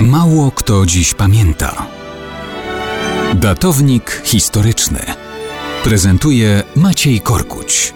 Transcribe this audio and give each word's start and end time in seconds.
Mało 0.00 0.50
kto 0.50 0.86
dziś 0.86 1.14
pamięta. 1.14 1.86
Datownik 3.34 4.22
historyczny 4.24 4.98
prezentuje 5.84 6.62
Maciej 6.76 7.20
Korkuć. 7.20 7.94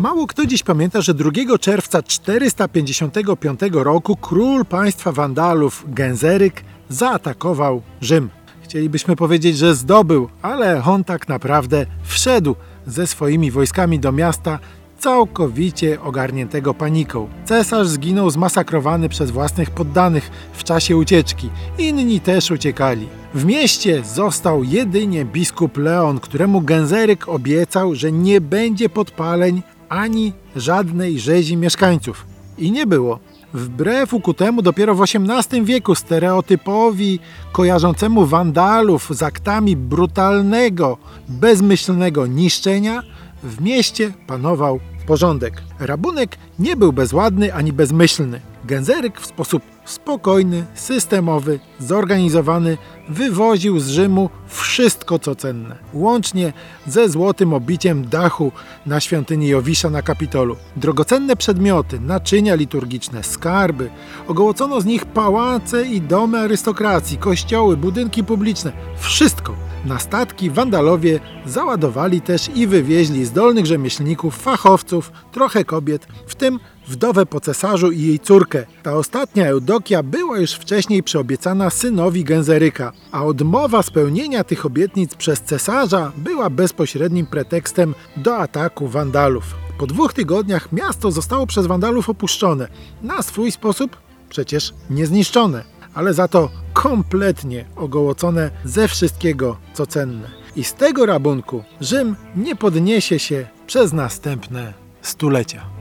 Mało 0.00 0.26
kto 0.26 0.46
dziś 0.46 0.62
pamięta, 0.62 1.00
że 1.00 1.14
2 1.14 1.30
czerwca 1.60 2.02
455 2.02 3.60
roku 3.72 4.16
król 4.16 4.64
państwa 4.64 5.12
Wandalów 5.12 5.84
Genzeryk 5.88 6.64
zaatakował 6.88 7.82
Rzym. 8.00 8.30
Chcielibyśmy 8.62 9.16
powiedzieć, 9.16 9.58
że 9.58 9.74
zdobył, 9.74 10.28
ale 10.42 10.84
on 10.84 11.04
tak 11.04 11.28
naprawdę 11.28 11.86
wszedł 12.02 12.54
ze 12.86 13.06
swoimi 13.06 13.50
wojskami 13.50 14.00
do 14.00 14.12
miasta 14.12 14.58
całkowicie 15.04 16.00
ogarniętego 16.00 16.74
paniką. 16.74 17.28
Cesarz 17.44 17.88
zginął 17.88 18.30
zmasakrowany 18.30 19.08
przez 19.08 19.30
własnych 19.30 19.70
poddanych 19.70 20.30
w 20.52 20.64
czasie 20.64 20.96
ucieczki. 20.96 21.50
Inni 21.78 22.20
też 22.20 22.50
uciekali. 22.50 23.08
W 23.34 23.44
mieście 23.44 24.02
został 24.04 24.64
jedynie 24.64 25.24
biskup 25.24 25.76
Leon, 25.76 26.20
któremu 26.20 26.60
Genzeryk 26.60 27.28
obiecał, 27.28 27.94
że 27.94 28.12
nie 28.12 28.40
będzie 28.40 28.88
podpaleń 28.88 29.62
ani 29.88 30.32
żadnej 30.56 31.20
rzezi 31.20 31.56
mieszkańców. 31.56 32.26
I 32.58 32.72
nie 32.72 32.86
było. 32.86 33.18
Wbrew 33.54 34.14
ukutemu 34.14 34.62
dopiero 34.62 34.94
w 34.94 35.02
XVIII 35.02 35.64
wieku 35.64 35.94
stereotypowi 35.94 37.18
kojarzącemu 37.52 38.26
wandalów 38.26 39.08
z 39.10 39.22
aktami 39.22 39.76
brutalnego, 39.76 40.98
bezmyślnego 41.28 42.26
niszczenia, 42.26 43.02
w 43.42 43.60
mieście 43.60 44.12
panował 44.26 44.80
porządek. 45.06 45.62
Rabunek 45.78 46.36
nie 46.58 46.76
był 46.76 46.92
bezładny 46.92 47.54
ani 47.54 47.72
bezmyślny. 47.72 48.40
Genzeryk 48.64 49.20
w 49.20 49.26
sposób 49.26 49.62
spokojny, 49.84 50.64
systemowy, 50.74 51.60
zorganizowany 51.78 52.78
wywoził 53.08 53.80
z 53.80 53.88
Rzymu 53.88 54.30
wszystko 54.46 55.18
co 55.18 55.34
cenne, 55.34 55.76
łącznie 55.92 56.52
ze 56.86 57.08
złotym 57.08 57.52
obiciem 57.52 58.08
dachu 58.08 58.52
na 58.86 59.00
świątyni 59.00 59.48
Jowisza 59.48 59.90
na 59.90 60.02
Kapitolu. 60.02 60.56
Drogocenne 60.76 61.36
przedmioty, 61.36 62.00
naczynia 62.00 62.54
liturgiczne, 62.54 63.22
skarby, 63.22 63.90
ogołocono 64.28 64.80
z 64.80 64.84
nich 64.84 65.06
pałace 65.06 65.86
i 65.86 66.00
domy 66.00 66.38
arystokracji, 66.38 67.18
kościoły, 67.18 67.76
budynki 67.76 68.24
publiczne, 68.24 68.72
wszystko. 68.98 69.54
Na 69.84 69.98
statki 69.98 70.50
Wandalowie 70.50 71.20
załadowali 71.46 72.20
też 72.20 72.50
i 72.54 72.66
wywieźli 72.66 73.24
zdolnych 73.24 73.66
rzemieślników, 73.66 74.36
fachowców, 74.36 75.12
trochę 75.32 75.64
kobiet, 75.64 76.06
w 76.26 76.34
tym 76.34 76.60
wdowę 76.88 77.26
po 77.26 77.40
cesarzu 77.40 77.90
i 77.90 78.02
jej 78.02 78.18
córkę. 78.18 78.66
Ta 78.82 78.92
ostatnia 78.92 79.46
Eudokia 79.46 80.02
była 80.02 80.38
już 80.38 80.52
wcześniej 80.52 81.02
przyobiecana 81.02 81.70
synowi 81.70 82.24
Genzeryka, 82.24 82.92
a 83.12 83.24
odmowa 83.24 83.82
spełnienia 83.82 84.44
tych 84.44 84.66
obietnic 84.66 85.14
przez 85.14 85.40
cesarza 85.40 86.12
była 86.16 86.50
bezpośrednim 86.50 87.26
pretekstem 87.26 87.94
do 88.16 88.36
ataku 88.36 88.88
Wandalów. 88.88 89.54
Po 89.78 89.86
dwóch 89.86 90.12
tygodniach 90.12 90.72
miasto 90.72 91.10
zostało 91.10 91.46
przez 91.46 91.66
Wandalów 91.66 92.10
opuszczone, 92.10 92.68
na 93.02 93.22
swój 93.22 93.52
sposób 93.52 93.96
przecież 94.28 94.74
niezniszczone, 94.90 95.64
ale 95.94 96.14
za 96.14 96.28
to 96.28 96.63
kompletnie 96.84 97.64
ogołocone 97.76 98.50
ze 98.64 98.88
wszystkiego 98.88 99.56
co 99.74 99.86
cenne. 99.86 100.30
I 100.56 100.64
z 100.64 100.74
tego 100.74 101.06
rabunku 101.06 101.64
Rzym 101.80 102.16
nie 102.36 102.56
podniesie 102.56 103.18
się 103.18 103.46
przez 103.66 103.92
następne 103.92 104.72
stulecia. 105.02 105.73